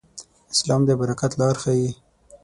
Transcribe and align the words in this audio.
اسلام 0.53 0.81
د 0.85 0.89
برکت 0.99 1.31
لار 1.39 1.55
ښيي. 1.63 1.89